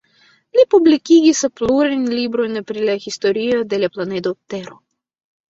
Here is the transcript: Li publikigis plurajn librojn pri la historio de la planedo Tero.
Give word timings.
Li 0.59 0.63
publikigis 0.69 1.41
plurajn 1.61 2.07
librojn 2.13 2.61
pri 2.71 2.87
la 2.89 2.97
historio 3.05 3.61
de 3.75 3.81
la 3.85 3.93
planedo 3.99 4.35
Tero. 4.57 4.77